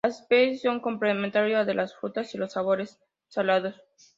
Las 0.03 0.21
especias 0.21 0.63
son 0.63 0.79
complementario 0.79 1.59
al 1.59 1.67
de 1.67 1.75
las 1.75 1.93
frutas 1.95 2.33
y 2.33 2.39
los 2.39 2.53
sabores 2.53 2.97
salados. 3.27 3.79